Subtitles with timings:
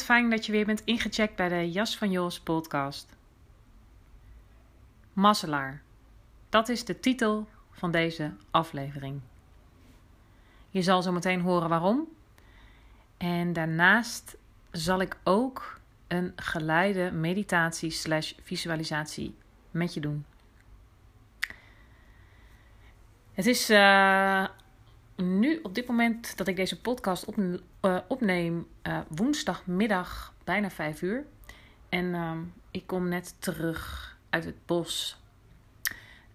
[0.00, 3.16] Fijn dat je weer bent ingecheckt bij de Jas van Jos podcast.
[5.12, 5.82] Mazzelaar.
[6.48, 9.20] Dat is de titel van deze aflevering.
[10.70, 12.08] Je zal zo meteen horen waarom.
[13.16, 14.36] En daarnaast
[14.70, 19.34] zal ik ook een geleide meditatie slash visualisatie
[19.70, 20.24] met je doen.
[23.32, 24.46] Het is uh,
[25.22, 31.02] nu op dit moment dat ik deze podcast op, uh, opneem, uh, woensdagmiddag bijna 5
[31.02, 31.24] uur.
[31.88, 32.32] En uh,
[32.70, 35.20] ik kom net terug uit het bos.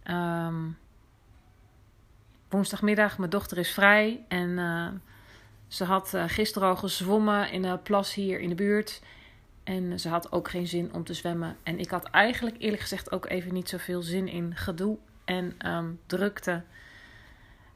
[0.04, 0.78] Um,
[2.50, 5.02] woensdagmiddag, mijn dochter is vrij en
[5.68, 9.02] ze had gisteren al gezwommen in een plas hier in de buurt.
[9.64, 11.58] En ze had ook geen zin om te zwemmen.
[11.64, 16.00] En ik had eigenlijk eerlijk gezegd ook even niet zoveel zin in gedoe en um,
[16.06, 16.64] drukte.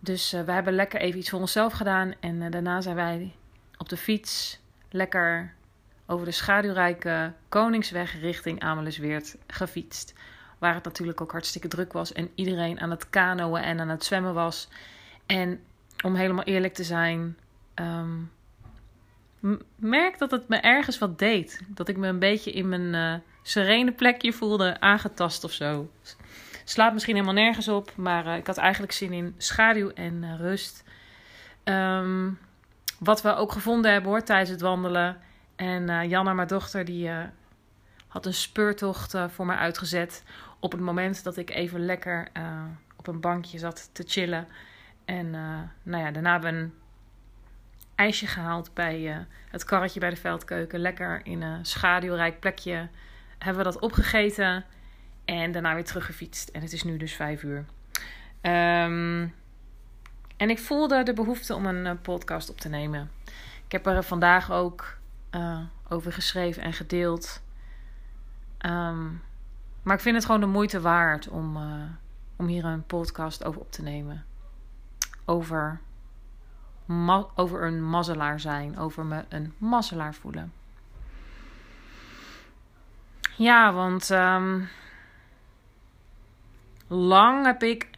[0.03, 2.13] Dus uh, we hebben lekker even iets voor onszelf gedaan.
[2.19, 3.35] En uh, daarna zijn wij
[3.77, 5.53] op de fiets lekker
[6.05, 10.13] over de schaduwrijke Koningsweg richting Amelisweert gefietst.
[10.57, 14.03] Waar het natuurlijk ook hartstikke druk was en iedereen aan het kanoën en aan het
[14.03, 14.67] zwemmen was.
[15.25, 15.59] En
[16.03, 17.37] om helemaal eerlijk te zijn,
[17.75, 18.31] um,
[19.75, 21.61] merk dat het me ergens wat deed.
[21.67, 25.89] Dat ik me een beetje in mijn uh, serene plekje voelde aangetast of zo.
[26.63, 30.39] Slaat misschien helemaal nergens op, maar uh, ik had eigenlijk zin in schaduw en uh,
[30.39, 30.83] rust.
[31.63, 32.39] Um,
[32.99, 35.17] wat we ook gevonden hebben hoor tijdens het wandelen.
[35.55, 37.09] En uh, Janna, mijn dochter, die
[38.07, 40.23] had een speurtocht voor mij uitgezet.
[40.59, 42.27] Op het moment dat ik even lekker
[42.95, 44.47] op een bankje zat te chillen.
[45.05, 45.29] En
[45.83, 46.73] nou ja, daarna hebben we een
[47.95, 50.79] ijsje gehaald bij het karretje bij de veldkeuken.
[50.79, 52.87] Lekker in een schaduwrijk plekje
[53.37, 54.65] hebben we dat opgegeten.
[55.25, 56.49] En daarna weer teruggefietst.
[56.49, 57.65] En het is nu dus vijf uur.
[58.41, 59.33] Um,
[60.37, 63.11] en ik voelde de behoefte om een uh, podcast op te nemen.
[63.65, 64.97] Ik heb er vandaag ook
[65.31, 67.41] uh, over geschreven en gedeeld.
[68.65, 69.21] Um,
[69.83, 71.83] maar ik vind het gewoon de moeite waard om, uh,
[72.35, 74.25] om hier een podcast over op te nemen.
[75.25, 75.79] Over,
[77.35, 78.77] over een mazzelaar zijn.
[78.77, 80.53] Over me een mazzelaar voelen.
[83.37, 84.69] Ja, want um,
[86.91, 87.89] lang heb ik,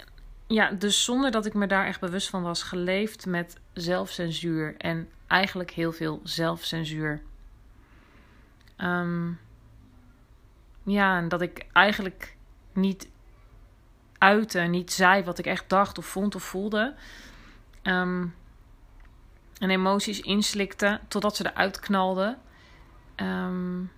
[0.47, 4.75] ja, dus zonder dat ik me daar echt bewust van was, geleefd met zelfcensuur.
[4.77, 7.21] En eigenlijk heel veel zelfcensuur.
[8.77, 9.39] Um,
[10.83, 12.35] ja, en dat ik eigenlijk
[12.73, 13.09] niet
[14.17, 16.95] uitte, niet zei wat ik echt dacht of vond of voelde.
[17.83, 18.35] Um,
[19.57, 22.37] en emoties inslikte totdat ze eruit knalden.
[23.15, 23.91] Um,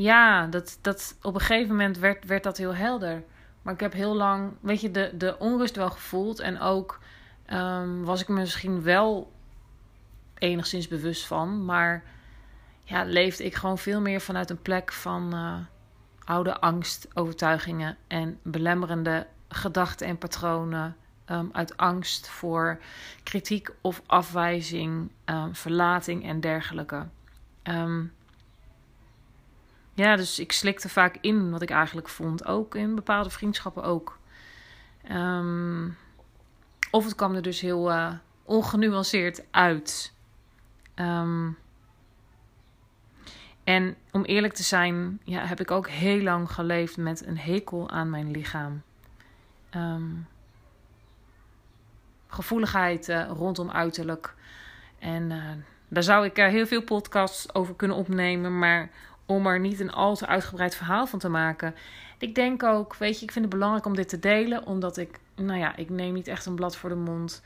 [0.00, 3.24] ja, dat, dat, op een gegeven moment werd, werd dat heel helder.
[3.62, 6.40] Maar ik heb heel lang, weet je, de, de onrust wel gevoeld.
[6.40, 6.98] En ook
[7.52, 9.32] um, was ik me misschien wel
[10.38, 11.64] enigszins bewust van.
[11.64, 12.02] Maar
[12.82, 15.56] ja, leefde ik gewoon veel meer vanuit een plek van uh,
[16.24, 20.96] oude angstovertuigingen en belemmerende gedachten en patronen.
[21.30, 22.80] Um, uit angst voor
[23.22, 27.06] kritiek of afwijzing, um, verlating en dergelijke.
[27.62, 28.12] Um,
[29.98, 32.46] ja, dus ik slikte vaak in wat ik eigenlijk vond.
[32.46, 34.18] Ook in bepaalde vriendschappen ook.
[35.10, 35.96] Um,
[36.90, 38.12] of het kwam er dus heel uh,
[38.44, 40.12] ongenuanceerd uit.
[40.94, 41.58] Um,
[43.64, 47.90] en om eerlijk te zijn, ja, heb ik ook heel lang geleefd met een hekel
[47.90, 48.82] aan mijn lichaam.
[49.74, 50.26] Um,
[52.26, 54.34] gevoeligheid uh, rondom uiterlijk.
[54.98, 55.44] En uh,
[55.88, 58.58] daar zou ik heel veel podcasts over kunnen opnemen.
[58.58, 58.90] Maar
[59.28, 61.74] om er niet een al te uitgebreid verhaal van te maken.
[62.18, 65.20] Ik denk ook, weet je, ik vind het belangrijk om dit te delen, omdat ik,
[65.34, 67.42] nou ja, ik neem niet echt een blad voor de mond.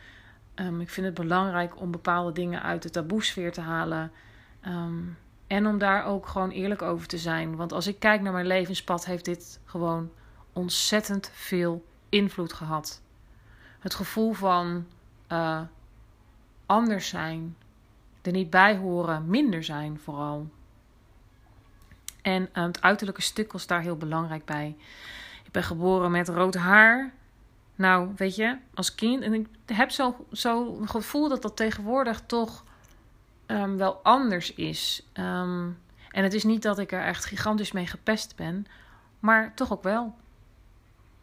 [0.54, 4.12] Um, ik vind het belangrijk om bepaalde dingen uit de taboesfeer te halen.
[4.60, 4.98] Ehm,
[5.46, 7.56] en om daar ook gewoon eerlijk over te zijn.
[7.56, 10.10] Want als ik kijk naar mijn levenspad, heeft dit gewoon
[10.52, 13.02] ontzettend veel invloed gehad.
[13.78, 14.86] Het gevoel van
[15.32, 15.60] uh,
[16.66, 17.56] anders zijn,
[18.22, 20.50] er niet bij horen, minder zijn vooral.
[22.22, 24.76] En uh, het uiterlijke stuk was daar heel belangrijk bij.
[25.44, 27.12] Ik ben geboren met rood haar.
[27.74, 29.22] Nou, weet je, als kind.
[29.22, 32.64] En ik heb zo'n zo gevoel dat dat tegenwoordig toch
[33.46, 35.06] um, wel anders is.
[35.14, 35.78] Um,
[36.10, 38.66] en het is niet dat ik er echt gigantisch mee gepest ben,
[39.20, 40.14] maar toch ook wel.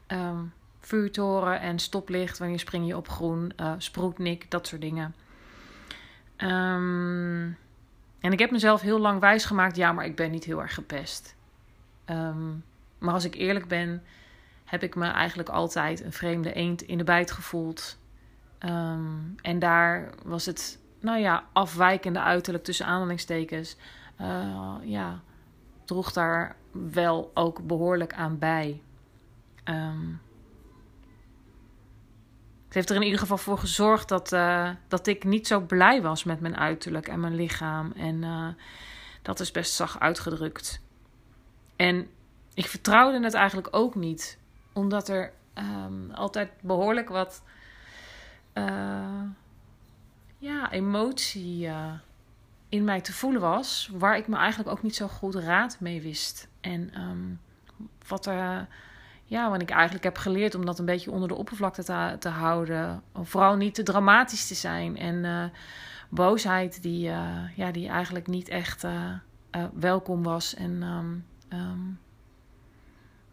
[0.07, 5.15] Um, vuurtoren en stoplicht, wanneer spring je op groen, uh, sproetnik, dat soort dingen.
[6.37, 7.57] Um,
[8.19, 11.35] en ik heb mezelf heel lang wijsgemaakt, ja, maar ik ben niet heel erg gepest.
[12.05, 12.63] Um,
[12.97, 14.03] maar als ik eerlijk ben,
[14.65, 17.97] heb ik me eigenlijk altijd een vreemde eend in de bijt gevoeld.
[18.59, 23.75] Um, en daar was het, nou ja, afwijkende uiterlijk tussen aanhalingstekens.
[24.21, 25.21] Uh, ja,
[25.85, 28.81] droeg daar wel ook behoorlijk aan bij.
[29.65, 30.21] Um,
[32.69, 36.01] het heeft er in ieder geval voor gezorgd dat, uh, dat ik niet zo blij
[36.01, 37.91] was met mijn uiterlijk en mijn lichaam.
[37.95, 38.47] En uh,
[39.21, 40.81] dat is best zacht uitgedrukt.
[41.75, 42.07] En
[42.53, 44.37] ik vertrouwde het eigenlijk ook niet,
[44.73, 47.43] omdat er um, altijd behoorlijk wat
[48.53, 49.21] uh,
[50.37, 51.69] ja, emotie
[52.69, 56.01] in mij te voelen was, waar ik me eigenlijk ook niet zo goed raad mee
[56.01, 56.47] wist.
[56.61, 57.39] En um,
[58.07, 58.67] wat er
[59.29, 62.29] ja, want ik eigenlijk heb geleerd om dat een beetje onder de oppervlakte te, te
[62.29, 63.03] houden.
[63.13, 64.97] Vooral niet te dramatisch te zijn.
[64.97, 65.43] En uh,
[66.09, 69.13] boosheid die, uh, ja, die eigenlijk niet echt uh,
[69.73, 70.55] welkom was.
[70.55, 71.25] En um,
[71.59, 71.99] um,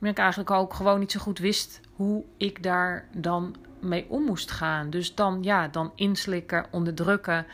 [0.00, 4.50] ik eigenlijk ook gewoon niet zo goed wist hoe ik daar dan mee om moest
[4.50, 4.90] gaan.
[4.90, 7.46] Dus dan, ja, dan inslikken, onderdrukken,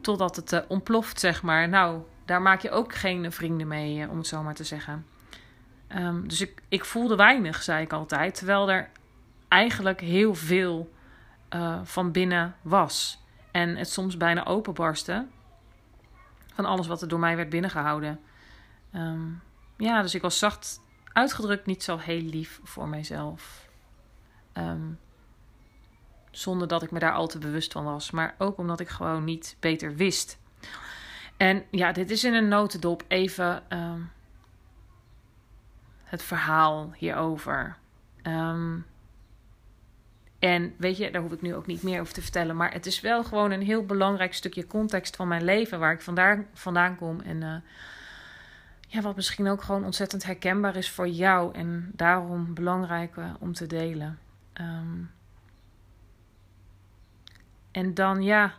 [0.00, 1.68] totdat het ontploft, zeg maar.
[1.68, 5.04] Nou, daar maak je ook geen vrienden mee, om het zo maar te zeggen.
[5.88, 8.34] Um, dus ik, ik voelde weinig, zei ik altijd.
[8.34, 8.90] Terwijl er
[9.48, 10.92] eigenlijk heel veel
[11.54, 13.24] uh, van binnen was.
[13.50, 15.26] En het soms bijna openbarstte.
[16.54, 18.20] Van alles wat er door mij werd binnengehouden.
[18.94, 19.42] Um,
[19.76, 20.80] ja, dus ik was zacht
[21.12, 23.68] uitgedrukt niet zo heel lief voor mijzelf.
[24.54, 24.98] Um,
[26.30, 28.10] zonder dat ik me daar al te bewust van was.
[28.10, 30.38] Maar ook omdat ik gewoon niet beter wist.
[31.36, 33.62] En ja, dit is in een notendop even
[36.06, 37.76] het verhaal hierover.
[38.22, 38.86] Um,
[40.38, 42.56] en weet je, daar hoef ik nu ook niet meer over te vertellen.
[42.56, 46.00] Maar het is wel gewoon een heel belangrijk stukje context van mijn leven waar ik
[46.00, 47.20] vandaan, vandaan kom.
[47.20, 47.54] En uh,
[48.88, 51.54] ja, wat misschien ook gewoon ontzettend herkenbaar is voor jou.
[51.54, 54.18] En daarom belangrijk uh, om te delen.
[54.60, 55.10] Um,
[57.70, 58.54] en dan ja.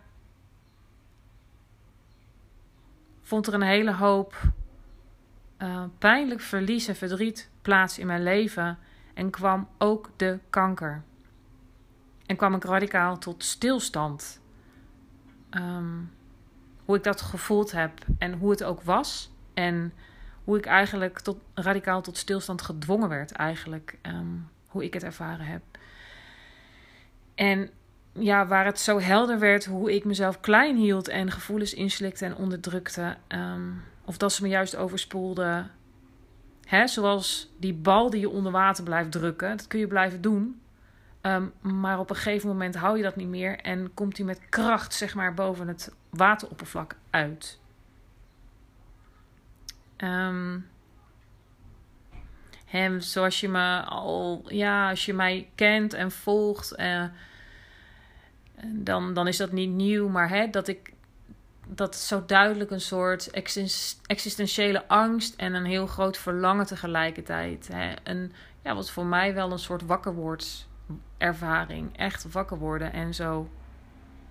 [3.21, 4.35] Vond er een hele hoop
[5.59, 8.77] uh, pijnlijk verlies en verdriet plaats in mijn leven
[9.13, 11.03] en kwam ook de kanker.
[12.25, 14.41] En kwam ik radicaal tot stilstand.
[15.51, 16.11] Um,
[16.85, 19.31] hoe ik dat gevoeld heb en hoe het ook was.
[19.53, 19.93] En
[20.43, 23.97] hoe ik eigenlijk tot, radicaal tot stilstand gedwongen werd, eigenlijk.
[24.01, 25.61] Um, hoe ik het ervaren heb.
[27.35, 27.69] En
[28.13, 32.35] ja, waar het zo helder werd hoe ik mezelf klein hield en gevoelens inslikte en
[32.35, 33.17] onderdrukte.
[33.27, 35.71] Um, of dat ze me juist overspoelden.
[36.65, 39.57] Hè, zoals die bal die je onder water blijft drukken.
[39.57, 40.61] Dat kun je blijven doen.
[41.21, 43.59] Um, maar op een gegeven moment hou je dat niet meer.
[43.59, 47.59] En komt hij met kracht zeg maar boven het wateroppervlak uit.
[49.97, 50.67] Um,
[52.65, 57.03] hem, zoals je me al, ja, als je mij kent en volgt, uh,
[58.63, 60.07] dan, dan is dat niet nieuw.
[60.07, 60.93] Maar hè, dat ik
[61.67, 63.29] dat zo duidelijk een soort
[64.05, 67.69] existentiële angst en een heel groot verlangen tegelijkertijd.
[67.71, 67.93] Hè?
[68.03, 71.97] Een, ja, wat voor mij wel een soort wakkerwordservaring.
[71.97, 73.49] Echt wakker worden en zo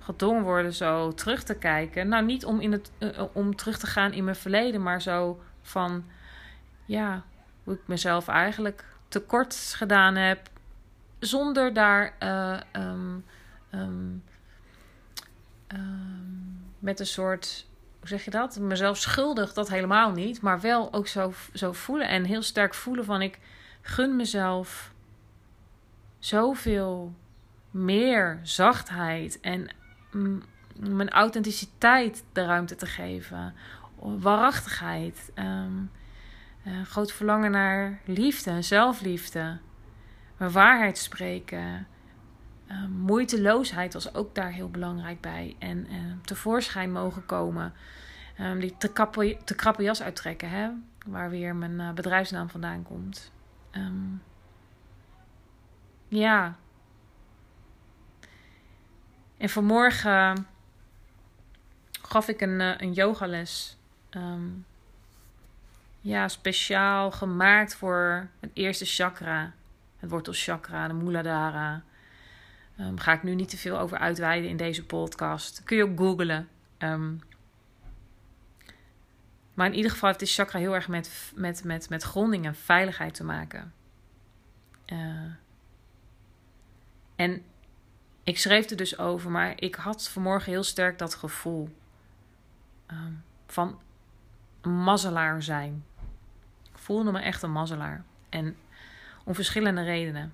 [0.01, 2.09] gedwongen worden zo terug te kijken.
[2.09, 5.41] Nou, niet om, in het, uh, om terug te gaan in mijn verleden, maar zo
[5.63, 6.05] van
[6.85, 7.23] ja,
[7.65, 10.49] hoe ik mezelf eigenlijk tekort gedaan heb.
[11.19, 13.25] Zonder daar uh, um,
[13.71, 14.23] um,
[15.69, 17.67] um, met een soort,
[17.99, 18.59] hoe zeg je dat?
[18.59, 20.41] Mezelf schuldig, dat helemaal niet.
[20.41, 23.39] Maar wel ook zo, zo voelen en heel sterk voelen van ik
[23.83, 24.93] gun mezelf
[26.19, 27.15] zoveel
[27.71, 29.69] meer zachtheid en
[30.79, 33.55] mijn authenticiteit de ruimte te geven.
[33.99, 35.33] Waarachtigheid.
[35.35, 35.91] Um,
[36.85, 39.59] groot verlangen naar liefde zelfliefde.
[40.37, 41.87] Mijn waarheid spreken.
[42.71, 45.57] Uh, moeiteloosheid was ook daar heel belangrijk bij.
[45.59, 47.73] En uh, tevoorschijn mogen komen.
[48.41, 50.71] Um, die te krappe, te krappe jas uittrekken, hè?
[51.07, 53.33] waar weer mijn uh, bedrijfsnaam vandaan komt.
[56.09, 56.57] Ja.
[59.37, 60.47] En vanmorgen
[62.03, 63.77] gaf ik een, uh, een yogales.
[66.01, 69.53] Ja, speciaal gemaakt voor het eerste chakra.
[69.97, 71.83] Het wortelchakra, de Muladhara.
[72.81, 75.63] Um, ga ik nu niet te veel over uitweiden in deze podcast.
[75.65, 76.49] Kun je ook googlen.
[76.79, 77.21] Um,
[79.55, 82.55] maar in ieder geval heeft dit chakra heel erg met, met, met, met gronding en
[82.55, 83.73] veiligheid te maken.
[84.87, 85.33] Uh,
[87.17, 87.43] en
[88.23, 91.77] ik schreef er dus over, maar ik had vanmorgen heel sterk dat gevoel
[92.91, 93.81] um, van
[94.63, 95.85] mazzelaar zijn.
[96.63, 98.05] Ik voelde me echt een mazzelaar.
[98.29, 98.57] En
[99.25, 100.33] om verschillende redenen.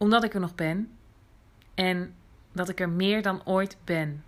[0.00, 0.90] Omdat ik er nog ben
[1.74, 2.14] en
[2.52, 4.24] dat ik er meer dan ooit ben.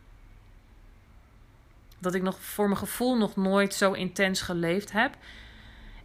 [1.98, 5.16] Dat ik nog voor mijn gevoel nog nooit zo intens geleefd heb.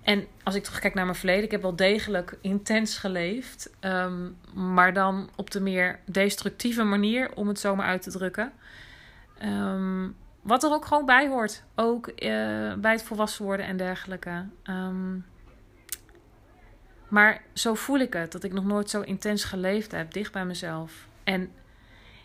[0.01, 3.69] En als ik terugkijk naar mijn verleden, ik heb wel degelijk intens geleefd.
[3.81, 8.51] Um, maar dan op de meer destructieve manier, om het zo maar uit te drukken.
[9.43, 11.63] Um, wat er ook gewoon bij hoort.
[11.75, 12.13] Ook uh,
[12.73, 14.45] bij het volwassen worden en dergelijke.
[14.63, 15.25] Um,
[17.07, 20.45] maar zo voel ik het, dat ik nog nooit zo intens geleefd heb, dicht bij
[20.45, 21.07] mezelf.
[21.23, 21.51] En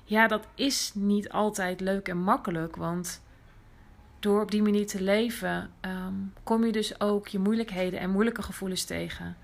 [0.05, 3.23] ja, dat is niet altijd leuk en makkelijk, want
[4.21, 8.43] door op die manier te leven, um, kom je dus ook je moeilijkheden en moeilijke
[8.43, 9.37] gevoelens tegen.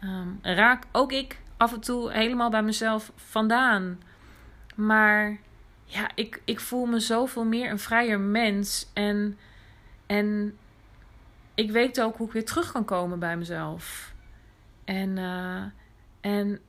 [0.00, 4.00] Um, raak ook ik af en toe helemaal bij mezelf vandaan.
[4.74, 5.38] Maar
[5.84, 8.90] ja, ik, ik voel me zoveel meer een vrijer mens.
[8.92, 9.38] En,
[10.06, 10.58] en
[11.54, 14.12] ik weet ook hoe ik weer terug kan komen bij mezelf.
[14.88, 15.62] En, uh,
[16.20, 16.60] en,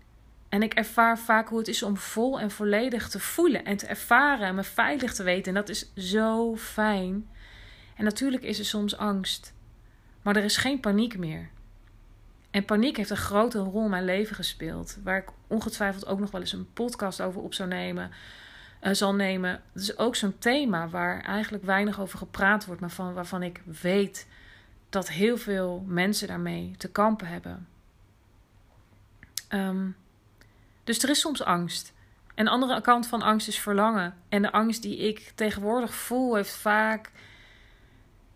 [0.50, 3.86] en ik ervaar vaak hoe het is om vol en volledig te voelen en te
[3.86, 5.48] ervaren en me veilig te weten.
[5.48, 7.30] En dat is zo fijn.
[7.96, 9.54] En natuurlijk is er soms angst,
[10.22, 11.50] maar er is geen paniek meer.
[12.52, 16.32] En paniek heeft een grote rol in mijn leven gespeeld, waar ik ongetwijfeld ook nog
[16.32, 18.12] wel eens een podcast over op zou nemen.
[18.84, 19.62] Uh, zal nemen.
[19.74, 23.62] Het is ook zo'n thema waar eigenlijk weinig over gepraat wordt, maar van, waarvan ik
[23.82, 24.28] weet
[24.90, 27.68] dat heel veel mensen daarmee te kampen hebben.
[29.50, 29.96] Um,
[30.84, 31.94] dus er is soms angst.
[32.36, 34.16] En de andere kant van angst is verlangen.
[34.30, 37.12] En de angst die ik tegenwoordig voel, heeft vaak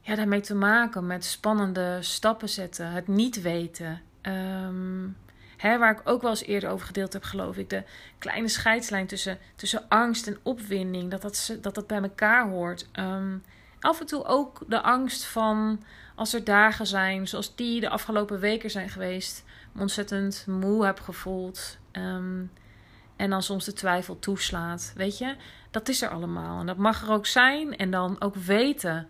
[0.01, 4.01] ja, daarmee te maken met spannende stappen zetten, het niet weten.
[4.21, 5.17] Um,
[5.57, 7.69] hè, waar ik ook wel eens eerder over gedeeld heb, geloof ik.
[7.69, 7.83] De
[8.17, 12.87] kleine scheidslijn tussen, tussen angst en opwinding, dat dat, dat, dat bij elkaar hoort.
[12.99, 13.43] Um,
[13.79, 15.83] af en toe ook de angst van
[16.15, 19.43] als er dagen zijn, zoals die de afgelopen weken zijn geweest,
[19.77, 21.77] ontzettend moe heb gevoeld.
[21.91, 22.51] Um,
[23.15, 24.93] en dan soms de twijfel toeslaat.
[24.95, 25.35] Weet je,
[25.71, 26.59] dat is er allemaal.
[26.59, 27.77] En dat mag er ook zijn.
[27.77, 29.07] En dan ook weten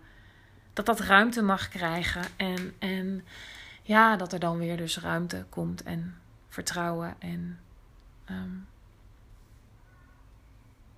[0.72, 2.22] dat dat ruimte mag krijgen.
[2.36, 3.24] En, en
[3.82, 5.82] ja, dat er dan weer dus ruimte komt.
[5.82, 6.18] En
[6.48, 7.14] vertrouwen.
[7.18, 7.60] En
[8.30, 8.66] um,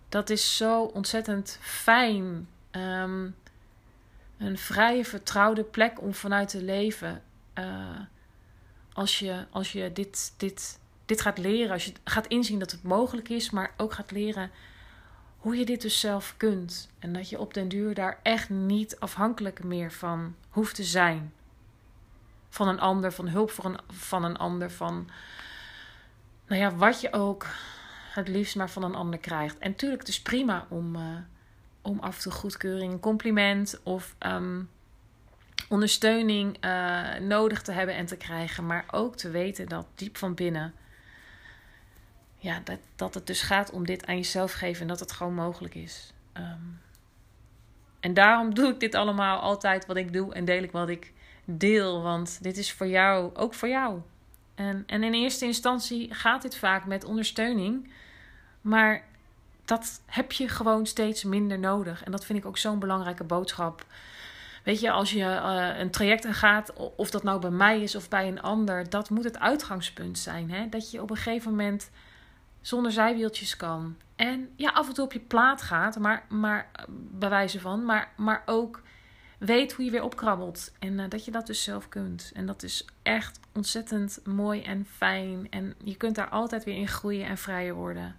[0.09, 2.49] dat is zo ontzettend fijn.
[2.71, 3.35] Um,
[4.39, 7.23] een vrije, vertrouwde plek om vanuit te leven.
[7.55, 7.99] Uh,
[8.97, 12.83] als je, als je dit, dit, dit gaat leren, als je gaat inzien dat het
[12.83, 14.50] mogelijk is, maar ook gaat leren
[15.37, 16.91] hoe je dit dus zelf kunt.
[16.99, 21.33] En dat je op den duur daar echt niet afhankelijk meer van hoeft te zijn.
[22.49, 25.09] Van een ander, van hulp voor een, van een ander, van
[26.47, 27.47] nou ja, wat je ook
[28.12, 29.59] het liefst maar van een ander krijgt.
[29.59, 31.03] En natuurlijk, het is prima om, uh,
[31.83, 34.69] om af en toe goedkeuring, een compliment of um,
[35.69, 38.67] ondersteuning uh, nodig te hebben en te krijgen.
[38.67, 40.75] Maar ook te weten dat diep van binnen.
[42.37, 45.35] Ja, dat, dat het dus gaat om dit aan jezelf geven en dat het gewoon
[45.35, 46.13] mogelijk is.
[46.37, 46.81] Um,
[48.01, 51.13] en daarom doe ik dit allemaal altijd wat ik doe en deel ik wat ik
[51.45, 52.03] deel.
[52.03, 54.01] Want dit is voor jou, ook voor jou.
[54.55, 57.93] En, en in eerste instantie gaat dit vaak met ondersteuning.
[58.61, 59.05] Maar
[59.65, 62.05] dat heb je gewoon steeds minder nodig.
[62.05, 63.85] En dat vind ik ook zo'n belangrijke boodschap.
[64.67, 68.09] Weet je, als je uh, een traject gaat, of dat nou bij mij is of
[68.09, 70.51] bij een ander, dat moet het uitgangspunt zijn.
[70.51, 70.69] Hè?
[70.69, 71.91] Dat je op een gegeven moment
[72.61, 73.97] zonder zijwieltjes kan.
[74.17, 78.13] En ja, af en toe op je plaat gaat, maar, maar bij wijze van, maar,
[78.17, 78.83] maar ook
[79.39, 80.73] weet hoe je weer opkrabbelt.
[80.79, 82.31] En uh, dat je dat dus zelf kunt.
[82.35, 85.47] En dat is echt ontzettend mooi en fijn.
[85.51, 88.17] En je kunt daar altijd weer in groeien en vrijer worden.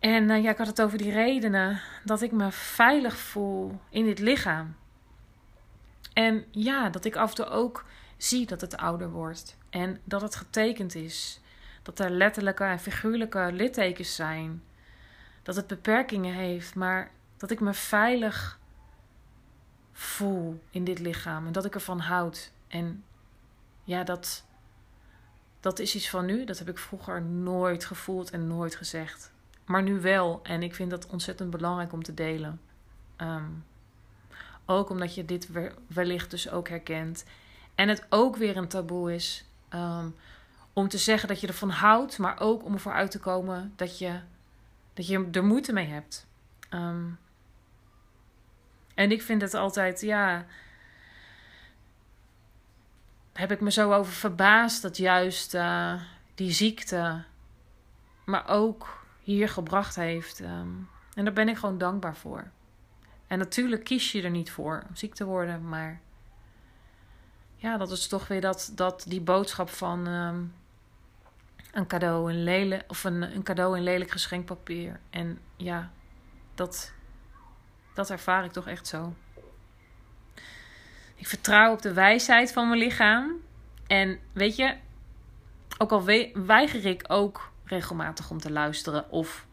[0.00, 4.04] En uh, ja, ik had het over die redenen dat ik me veilig voel in
[4.04, 4.76] dit lichaam.
[6.12, 7.84] En ja, dat ik af en toe ook
[8.16, 9.56] zie dat het ouder wordt.
[9.70, 11.40] En dat het getekend is.
[11.82, 14.62] Dat er letterlijke en figuurlijke littekens zijn.
[15.42, 18.58] dat het beperkingen heeft, maar dat ik me veilig
[19.92, 22.52] voel in dit lichaam en dat ik ervan houd.
[22.68, 23.04] En
[23.84, 24.44] ja, dat,
[25.60, 26.44] dat is iets van nu.
[26.44, 29.32] Dat heb ik vroeger nooit gevoeld en nooit gezegd.
[29.70, 30.40] Maar nu wel.
[30.42, 32.60] En ik vind dat ontzettend belangrijk om te delen.
[33.16, 33.50] Ehm,
[34.64, 35.48] ook omdat je dit
[35.86, 37.24] wellicht dus ook herkent.
[37.74, 39.44] En het ook weer een taboe is.
[39.68, 40.08] Ehm,
[40.72, 43.98] om te zeggen dat je ervan houdt, maar ook om ervoor uit te komen dat
[43.98, 44.20] je,
[44.94, 46.26] dat je er moeite mee hebt.
[46.68, 47.06] Ehm,
[48.94, 50.46] en ik vind het altijd, ja.
[53.32, 56.02] Heb ik me zo over verbaasd dat juist uh,
[56.34, 57.24] die ziekte
[58.24, 60.40] maar ook hier gebracht heeft.
[60.40, 62.50] Um, en daar ben ik gewoon dankbaar voor.
[63.26, 66.00] En natuurlijk kies je er niet voor om ziek te worden, maar
[67.56, 70.54] ja, dat is toch weer dat, dat die boodschap van um,
[71.72, 75.00] een cadeau in lelijk of een, een cadeau in lelijk geschenkpapier.
[75.10, 75.90] En ja,
[76.54, 76.92] dat,
[77.94, 79.14] dat ervaar ik toch echt zo.
[81.14, 83.32] Ik vertrouw op de wijsheid van mijn lichaam.
[83.86, 84.76] En weet je,
[85.78, 89.46] ook al weiger ik ook regelmatig om te luisteren, of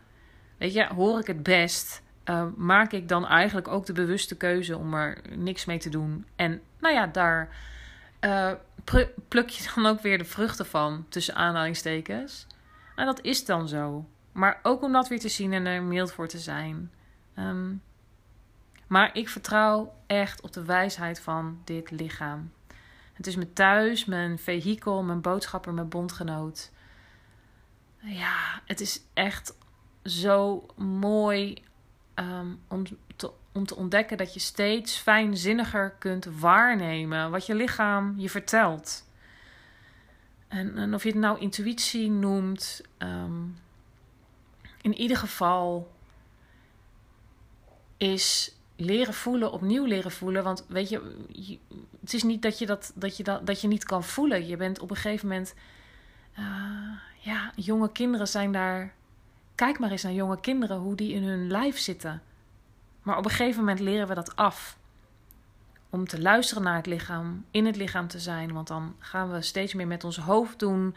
[0.57, 4.77] weet je, hoor ik het best, uh, maak ik dan eigenlijk ook de bewuste keuze
[4.77, 6.25] om er niks mee te doen.
[6.35, 7.55] En nou ja, daar
[8.21, 8.51] uh,
[9.27, 12.47] pluk je dan ook weer de vruchten van, tussen aanhalingstekens.
[12.95, 14.05] En dat is dan zo.
[14.31, 16.91] Maar ook om dat weer te zien en er mild voor te zijn.
[17.39, 17.81] Um,
[18.87, 22.51] maar ik vertrouw echt op de wijsheid van dit lichaam.
[23.13, 26.71] Het is mijn thuis, mijn vehikel, mijn boodschapper, mijn bondgenoot.
[28.01, 29.57] Ja, het is echt
[30.03, 31.63] zo mooi
[32.15, 32.83] um, om,
[33.15, 39.05] te, om te ontdekken dat je steeds fijnzinniger kunt waarnemen wat je lichaam je vertelt.
[40.47, 43.57] En, of je het nou intuïtie noemt, um,
[44.81, 45.91] in ieder geval
[47.97, 50.43] is leren voelen, opnieuw leren voelen.
[50.43, 51.15] Want weet je,
[52.01, 54.47] het is niet dat je dat, dat, je dat, dat je niet kan voelen.
[54.47, 55.53] Je bent op een gegeven moment.
[56.39, 56.45] Uh,
[57.27, 58.93] ja, jonge kinderen zijn daar.
[59.55, 62.21] Kijk maar eens naar jonge kinderen, hoe die in hun lijf zitten.
[63.01, 64.77] Maar op een gegeven moment leren we dat af.
[65.89, 68.53] Om te luisteren naar het lichaam, in het lichaam te zijn.
[68.53, 70.95] Want dan gaan we steeds meer met ons hoofd doen.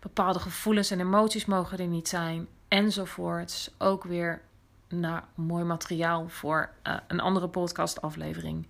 [0.00, 2.48] Bepaalde gevoelens en emoties mogen er niet zijn.
[2.68, 3.70] Enzovoorts.
[3.78, 4.40] Ook weer
[4.88, 8.66] nou, mooi materiaal voor uh, een andere podcastaflevering.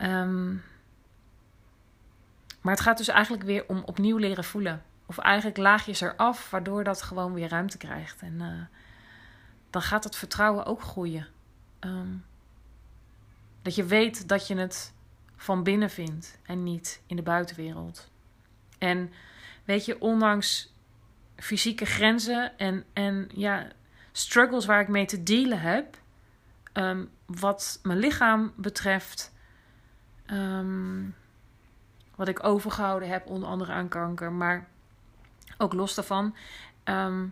[0.00, 0.62] Um,
[2.60, 4.82] maar het gaat dus eigenlijk weer om opnieuw leren voelen.
[5.08, 8.22] Of eigenlijk laagjes eraf, waardoor dat gewoon weer ruimte krijgt.
[8.22, 8.78] En uh,
[9.70, 11.26] dan gaat het vertrouwen ook groeien.
[11.80, 12.24] Um,
[13.62, 14.92] dat je weet dat je het
[15.36, 18.10] van binnen vindt en niet in de buitenwereld.
[18.78, 19.12] En
[19.64, 20.72] weet je, ondanks
[21.36, 23.66] fysieke grenzen en, en ja,
[24.12, 25.98] struggles waar ik mee te dealen heb.
[26.72, 29.32] Ehm, wat mijn lichaam betreft.
[30.26, 31.04] Ehm,
[32.14, 34.32] wat ik overgehouden heb, onder andere aan kanker.
[34.32, 34.68] Maar
[35.58, 36.34] ook los daarvan.
[36.84, 37.26] Ehm,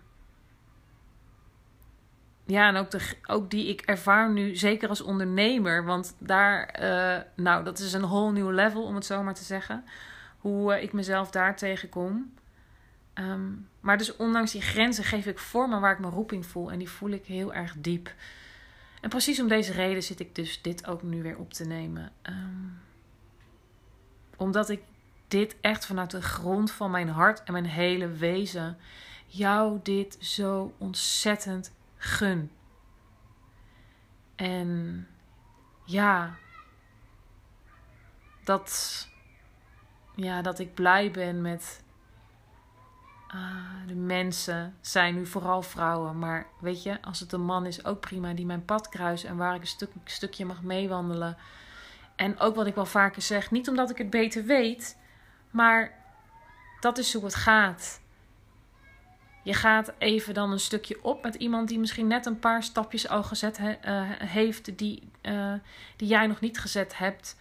[2.47, 5.85] ja, en ook, de, ook die ik ervaar nu, zeker als ondernemer.
[5.85, 9.45] Want daar, uh, nou, dat is een whole new level, om het zo maar te
[9.45, 9.85] zeggen.
[10.39, 12.35] Hoe uh, ik mezelf daar tegenkom.
[13.15, 16.71] Um, maar dus ondanks die grenzen geef ik vormen waar ik mijn roeping voel.
[16.71, 18.15] En die voel ik heel erg diep.
[19.01, 22.13] En precies om deze reden zit ik dus dit ook nu weer op te nemen.
[22.23, 22.79] Um,
[24.37, 24.83] omdat ik
[25.29, 28.79] dit echt vanuit de grond van mijn hart en mijn hele wezen
[29.27, 32.51] jou dit zo ontzettend gun.
[34.37, 35.07] En
[35.85, 36.35] ja,
[38.45, 39.09] dat,
[40.15, 41.85] ja, dat ik blij ben met
[43.29, 46.19] Ah, de mensen zijn nu vooral vrouwen.
[46.19, 48.33] Maar weet je, als het een man is, ook prima.
[48.33, 51.37] Die mijn pad kruist en waar ik een, stuk, stukje mag meewandelen.
[52.17, 54.99] En ook wat ik wel vaker zeg, niet omdat ik het beter weet,
[55.57, 55.93] maar
[56.81, 58.01] dat is hoe het gaat.
[59.43, 63.09] Je gaat even dan een stukje op met iemand die misschien net een paar stapjes
[63.09, 63.73] al gezet uh,
[64.11, 65.53] heeft, die, uh,
[65.97, 67.37] die jij nog niet gezet hebt.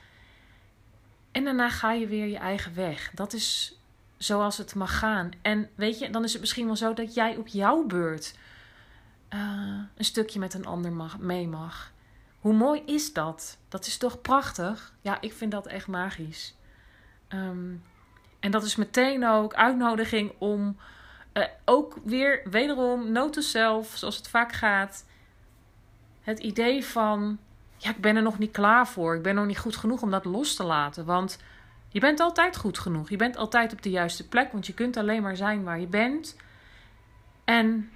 [1.32, 3.12] En daarna ga je weer je eigen weg.
[3.14, 3.80] Dat is
[4.18, 5.32] zoals het mag gaan.
[5.42, 8.36] En weet je, dan is het misschien wel zo dat jij op jouw beurt
[9.34, 11.92] uh, een stukje met een ander mag, mee mag.
[12.40, 13.58] Hoe mooi is dat?
[13.70, 14.94] Dat is toch prachtig?
[15.02, 16.56] Ja, ik vind dat echt magisch.
[17.30, 17.84] Um,
[18.46, 20.78] en dat is meteen ook uitnodiging om
[21.34, 25.06] uh, ook weer, wederom, note zelf, zoals het vaak gaat.
[26.22, 27.38] Het idee van,
[27.78, 29.16] ja, ik ben er nog niet klaar voor.
[29.16, 31.06] Ik ben nog niet goed genoeg om dat los te laten.
[31.06, 31.40] Want
[31.90, 33.10] je bent altijd goed genoeg.
[33.10, 35.88] Je bent altijd op de juiste plek, want je kunt alleen maar zijn waar je
[35.88, 36.36] bent.
[37.44, 37.92] En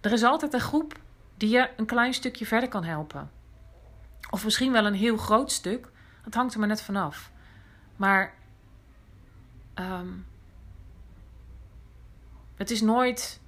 [0.00, 0.98] er is altijd een groep
[1.36, 3.30] die je een klein stukje verder kan helpen.
[4.30, 5.88] Of misschien wel een heel groot stuk.
[6.24, 7.30] Dat hangt er maar net vanaf.
[7.96, 8.38] Maar
[9.80, 10.08] ehm,
[12.56, 13.40] het is nooit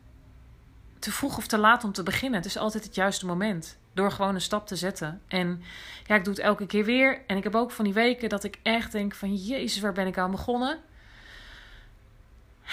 [0.98, 2.38] te vroeg of te laat om te beginnen.
[2.38, 3.78] Het is altijd het juiste moment.
[3.92, 5.22] Door gewoon een stap te zetten.
[5.28, 5.62] En
[6.06, 7.22] ja, ik doe het elke keer weer.
[7.26, 9.34] En ik heb ook van die weken dat ik echt denk van...
[9.34, 10.78] Jezus, waar ben ik aan begonnen?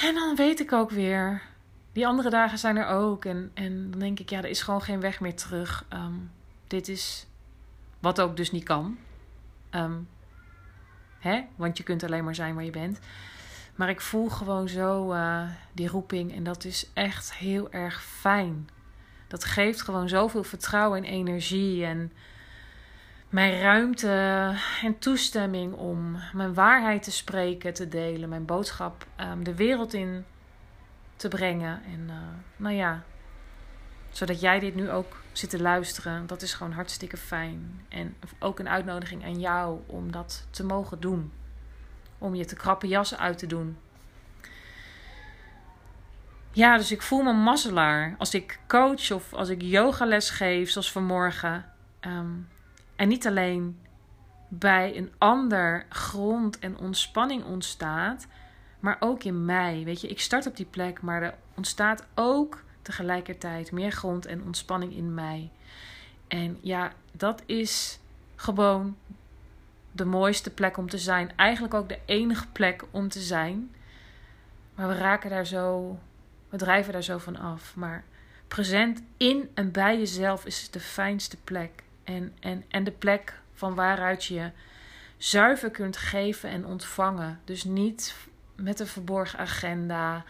[0.02, 1.42] En dan weet ik ook weer...
[1.92, 3.26] Die andere dagen zijn er ook.
[3.26, 5.86] En, en dan denk ik, ja, er is gewoon geen weg meer terug.
[5.90, 6.14] Ehm,
[6.68, 7.28] dit is
[8.00, 8.98] wat ook dus niet kan.
[9.70, 9.98] Ehm,
[11.20, 11.42] hè?
[11.56, 13.00] Want je kunt alleen maar zijn waar je bent.
[13.80, 15.42] Maar ik voel gewoon zo uh,
[15.74, 16.36] die roeping.
[16.36, 18.70] En dat is echt heel erg fijn.
[19.28, 21.86] Dat geeft gewoon zoveel vertrouwen en energie.
[21.86, 22.12] En
[23.30, 28.30] mijn ruimte en toestemming om mijn waarheid te spreken, te delen.
[28.30, 30.26] Mijn boodschap um, de wereld in
[31.16, 31.84] te brengen.
[31.84, 32.16] En uh,
[32.58, 33.04] nou ja,
[34.10, 36.28] zodat jij dit nu ook zit te luisteren.
[36.28, 37.86] Dat is gewoon hartstikke fijn.
[37.90, 41.32] En ook een uitnodiging aan jou om dat te mogen doen.
[42.20, 43.78] Om je te krappe jas uit te doen.
[46.52, 48.16] Ja, dus ik voel me mazzelaar.
[48.18, 51.66] Als ik coach of als ik yogales geef, zoals vanmorgen.
[52.02, 52.48] Um,
[52.96, 53.80] en niet alleen
[54.48, 58.28] bij een ander grond en ontspanning ontstaat,
[58.80, 59.82] maar ook in mij.
[59.86, 64.44] Weet je, ik start op die plek, maar er ontstaat ook tegelijkertijd meer grond en
[64.44, 65.52] ontspanning in mij.
[66.28, 68.00] En ja, dat is
[68.36, 68.98] gewoon
[69.92, 71.32] de mooiste plek om te zijn.
[71.36, 73.76] Eigenlijk ook de enige plek om te zijn.
[74.76, 76.00] Maar we raken daar zo,
[76.50, 77.76] we drijven daar zo van af.
[77.76, 78.04] Maar
[78.48, 81.84] present in en bij jezelf is de fijnste plek.
[82.04, 84.52] En, en, en de plek van waaruit je
[85.18, 87.40] zuiver kunt geven en ontvangen.
[87.44, 88.16] Dus niet
[88.56, 90.24] met een verborgen agenda,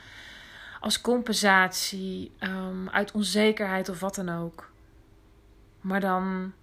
[0.79, 4.71] als compensatie, um, uit onzekerheid of wat dan ook.
[5.81, 6.53] Maar dan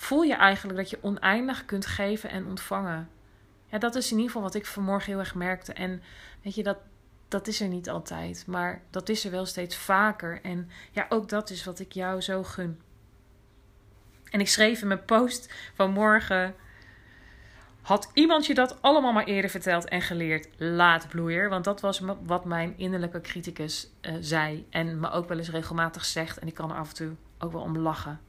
[0.00, 3.08] voel je eigenlijk dat je oneindig kunt geven en ontvangen.
[3.66, 5.72] Ja, dat is in ieder geval wat ik vanmorgen heel erg merkte.
[5.72, 6.02] En
[6.42, 6.78] weet je, dat,
[7.28, 8.44] dat is er niet altijd.
[8.46, 10.40] Maar dat is er wel steeds vaker.
[10.42, 12.80] En ja, ook dat is wat ik jou zo gun.
[14.30, 16.54] En ik schreef in mijn post van morgen.
[17.82, 20.48] Had iemand je dat allemaal maar eerder verteld en geleerd?
[20.56, 21.48] Laat bloeier.
[21.48, 24.66] Want dat was wat mijn innerlijke criticus uh, zei.
[24.70, 26.38] En me ook wel eens regelmatig zegt.
[26.38, 28.20] En ik kan er af en toe ook wel om lachen.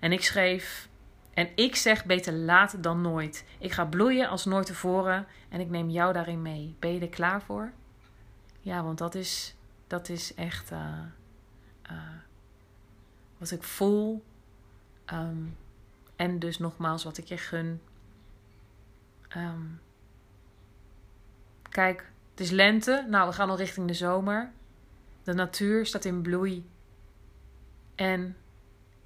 [0.00, 0.88] En ik schreef.
[1.36, 3.44] En ik zeg beter laat dan nooit.
[3.58, 5.26] Ik ga bloeien als nooit tevoren.
[5.48, 6.76] En ik neem jou daarin mee.
[6.78, 7.72] Ben je er klaar voor?
[8.60, 9.54] Ja, want dat is,
[9.86, 10.98] dat is echt uh,
[11.90, 11.98] uh,
[13.38, 14.24] wat ik voel.
[15.12, 15.56] Um,
[16.16, 17.80] en dus nogmaals, wat ik je gun.
[19.36, 19.80] Um,
[21.62, 23.06] kijk, het is lente.
[23.08, 24.52] Nou, we gaan al richting de zomer.
[25.22, 26.70] De natuur staat in bloei.
[27.94, 28.36] En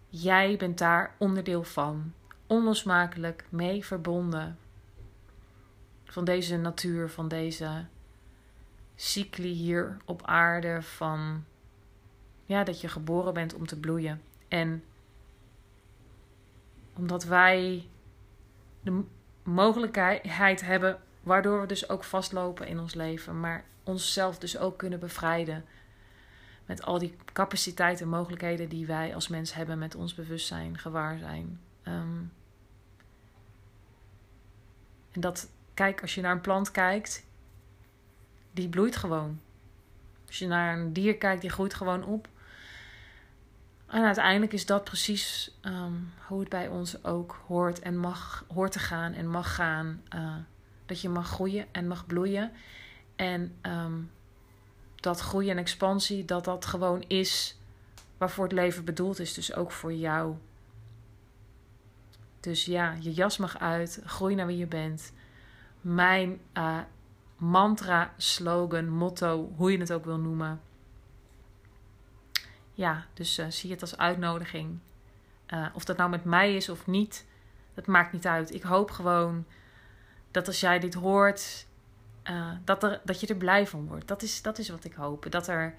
[0.08, 2.12] jij bent daar onderdeel van.
[2.50, 4.58] Onlosmakelijk mee verbonden.
[6.04, 7.84] Van deze natuur, van deze
[8.96, 10.82] cycli hier op aarde.
[10.82, 11.44] Van
[12.46, 14.22] ja, dat je geboren bent om te bloeien.
[14.48, 14.84] En
[16.96, 17.88] omdat wij
[18.80, 19.02] de
[19.42, 25.00] mogelijkheid hebben, waardoor we dus ook vastlopen in ons leven, maar onszelf dus ook kunnen
[25.00, 25.64] bevrijden.
[26.66, 31.18] Met al die capaciteiten en mogelijkheden die wij als mens hebben met ons bewustzijn, gewaar
[31.18, 31.60] zijn.
[31.84, 32.32] Um,
[35.10, 37.24] en dat, kijk, als je naar een plant kijkt,
[38.52, 39.40] die bloeit gewoon.
[40.26, 42.28] Als je naar een dier kijkt, die groeit gewoon op.
[43.86, 48.72] En uiteindelijk is dat precies um, hoe het bij ons ook hoort en mag hoort
[48.72, 50.02] te gaan en mag gaan.
[50.14, 50.34] Uh,
[50.86, 52.52] dat je mag groeien en mag bloeien.
[53.16, 54.10] En um,
[54.96, 57.58] dat groei en expansie, dat dat gewoon is
[58.18, 59.34] waarvoor het leven bedoeld is.
[59.34, 60.34] Dus ook voor jou.
[62.40, 64.00] Dus ja, je jas mag uit.
[64.04, 65.12] Groei naar wie je bent.
[65.80, 66.78] Mijn uh,
[67.36, 70.60] mantra, slogan, motto, hoe je het ook wil noemen
[72.80, 74.78] ja, dus uh, zie het als uitnodiging.
[75.48, 77.26] Uh, of dat nou met mij is of niet,
[77.74, 78.54] dat maakt niet uit.
[78.54, 79.44] Ik hoop gewoon
[80.30, 81.66] dat als jij dit hoort,
[82.64, 84.08] dat, er, dat je er blij van wordt.
[84.08, 85.26] Dat is, dat is wat ik hoop.
[85.30, 85.74] Dat er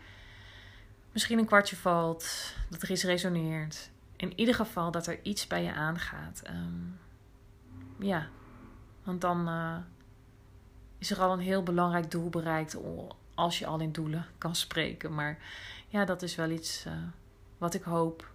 [1.12, 3.89] misschien een kwartje valt, dat er iets resoneert.
[4.21, 6.41] In ieder geval dat er iets bij je aangaat.
[6.49, 6.99] Um,
[7.99, 8.27] ja,
[9.03, 9.49] want dan
[10.97, 12.77] is er al een heel belangrijk doel bereikt
[13.36, 15.13] als je al in doelen kan spreken.
[15.13, 15.38] Maar
[15.88, 16.93] ja, dat is wel iets uh,
[17.57, 18.31] wat ik hoop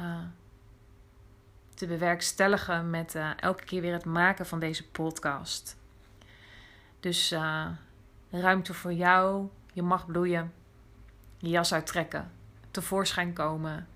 [0.00, 0.18] uh,
[1.74, 5.76] te bewerkstelligen met elke keer weer het maken van deze podcast.
[7.00, 7.34] Dus
[8.30, 10.52] ruimte voor jou, je mag bloeien,
[11.38, 12.30] je jas uittrekken,
[12.70, 13.86] tevoorschijn komen.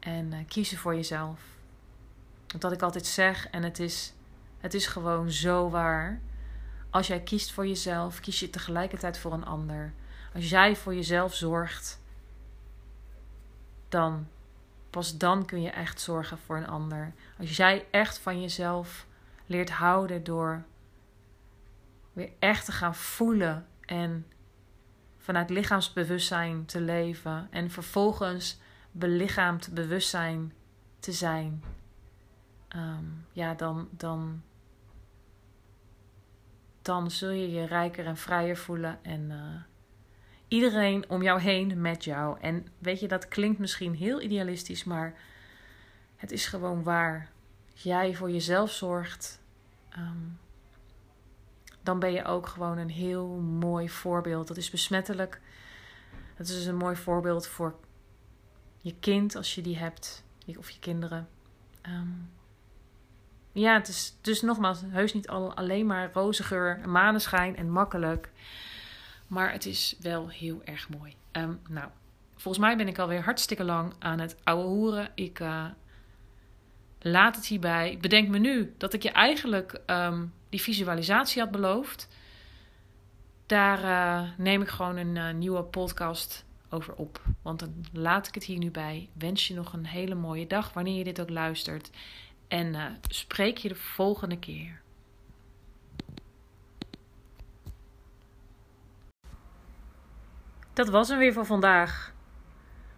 [0.00, 1.40] En uh, kiezen voor jezelf.
[2.58, 4.12] Dat ik altijd zeg, en het is,
[4.58, 6.20] het is gewoon zo waar.
[6.90, 9.92] Als jij kiest voor jezelf, kies je tegelijkertijd voor een ander.
[10.34, 12.00] Als jij voor jezelf zorgt,
[13.88, 14.28] dan
[14.90, 17.12] pas dan kun je echt zorgen voor een ander.
[17.38, 19.06] Als jij echt van jezelf
[19.46, 20.64] leert houden door
[22.12, 24.26] weer echt te gaan voelen en
[25.18, 28.58] vanuit lichaamsbewustzijn te leven en vervolgens
[28.92, 30.52] belichaamd bewustzijn
[30.98, 31.62] te zijn,
[32.68, 34.42] ehm, ja, dan, dan,
[36.82, 39.62] dan zul je je rijker en vrijer voelen en uh,
[40.48, 42.40] iedereen om jou heen met jou.
[42.40, 45.14] En weet je, dat klinkt misschien heel idealistisch, maar
[46.16, 47.30] het is gewoon waar.
[47.74, 49.40] Jij voor jezelf zorgt.
[49.98, 50.38] Um,
[51.82, 54.48] dan ben je ook gewoon een heel mooi voorbeeld.
[54.48, 55.40] Dat is besmettelijk.
[56.36, 57.74] Dat is dus een mooi voorbeeld voor
[58.80, 60.24] je kind als je die hebt,
[60.58, 61.28] of je kinderen.
[61.82, 62.08] Ehm,
[63.52, 68.30] ja, het is dus nogmaals heus niet al, alleen maar roze geur, maneschijn en makkelijk.
[69.26, 71.14] Maar het is wel heel erg mooi.
[71.32, 71.88] Um, nou,
[72.36, 75.10] volgens mij ben ik alweer hartstikke lang aan het ouwe hoeren.
[75.14, 75.64] Ik uh,
[77.00, 77.98] laat het hierbij.
[78.00, 82.08] Bedenk me nu dat ik je eigenlijk um, die visualisatie had beloofd.
[83.46, 87.22] Daar uh, neem ik gewoon een uh, nieuwe podcast over op.
[87.42, 89.08] Want dan laat ik het hier nu bij.
[89.12, 91.90] Wens je nog een hele mooie dag wanneer je dit ook luistert.
[92.48, 94.80] En uh, spreek je de volgende keer.
[100.72, 102.14] Dat was hem weer voor vandaag.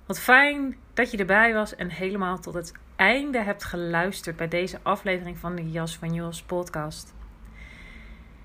[0.06, 4.78] Wat fijn dat je erbij was en helemaal tot het einde hebt geluisterd bij deze
[4.82, 7.14] aflevering van de Jas van Jos podcast.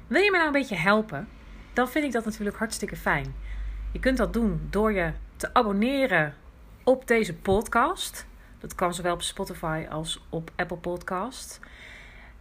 [0.07, 1.27] Wil je me nou een beetje helpen?
[1.73, 3.35] Dan vind ik dat natuurlijk hartstikke fijn.
[3.91, 6.33] Je kunt dat doen door je te abonneren
[6.83, 8.27] op deze podcast.
[8.59, 11.59] Dat kan zowel op Spotify als op Apple Podcast.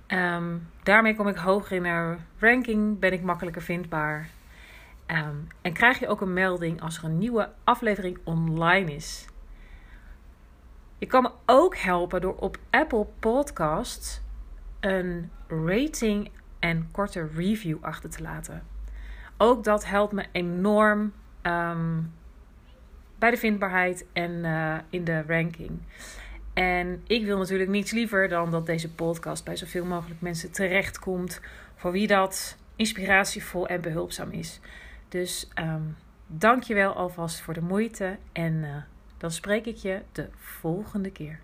[0.08, 4.28] Um, daarmee kom ik hoger in de ranking, ben ik makkelijker vindbaar.
[5.06, 9.26] Um, en krijg je ook een melding als er een nieuwe aflevering online is.
[10.98, 14.20] Je kan me ook helpen door op Apple Podcasts
[14.80, 18.62] een rating en korte review achter te laten.
[19.36, 21.12] Ook dat helpt me enorm
[21.46, 22.12] um,
[23.18, 25.78] bij de vindbaarheid en uh, in de ranking.
[26.54, 31.40] En ik wil natuurlijk niets liever dan dat deze podcast bij zoveel mogelijk mensen terechtkomt.
[31.74, 34.60] Voor wie dat inspiratievol en behulpzaam is.
[35.08, 38.18] Dus um, dank je wel alvast voor de moeite.
[38.32, 38.76] En uh,
[39.18, 41.40] dan spreek ik je de volgende keer.